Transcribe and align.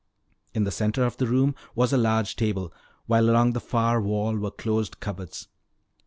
In 0.55 0.63
the 0.63 0.71
center 0.71 1.03
of 1.05 1.17
the 1.17 1.27
room 1.27 1.53
was 1.75 1.93
a 1.93 1.95
large 1.99 2.35
table, 2.35 2.73
while 3.05 3.29
along 3.29 3.53
the 3.53 3.59
far 3.59 4.01
wall 4.01 4.35
were 4.35 4.49
closed 4.49 4.99
cupboards. 4.99 5.47